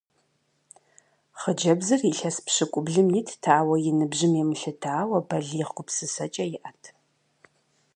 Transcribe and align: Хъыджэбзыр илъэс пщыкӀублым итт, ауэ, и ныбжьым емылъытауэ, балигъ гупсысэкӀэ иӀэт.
Хъыджэбзыр 1.39 2.01
илъэс 2.11 2.37
пщыкӀублым 2.45 3.09
итт, 3.19 3.43
ауэ, 3.57 3.75
и 3.89 3.91
ныбжьым 3.97 4.33
емылъытауэ, 4.41 5.17
балигъ 5.27 5.67
гупсысэкӀэ 5.75 6.45
иӀэт. 6.55 6.83